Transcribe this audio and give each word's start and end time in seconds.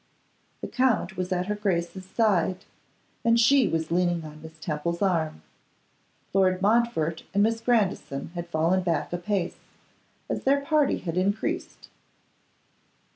The 0.61 0.67
Count 0.67 1.15
was 1.15 1.31
at 1.31 1.45
her 1.45 1.53
Grace's 1.53 2.07
side, 2.07 2.65
and 3.23 3.39
she 3.39 3.67
was 3.67 3.91
leaning 3.91 4.23
on 4.25 4.41
Miss 4.41 4.57
Temple's 4.59 4.99
arm. 5.03 5.43
Lord 6.33 6.59
Montfort 6.59 7.21
and 7.35 7.43
Miss 7.43 7.61
Grandison 7.61 8.31
had 8.33 8.49
fallen 8.49 8.81
back 8.81 9.13
apace, 9.13 9.57
as 10.27 10.43
their 10.43 10.61
party 10.61 10.97
had 10.97 11.17
increased. 11.17 11.89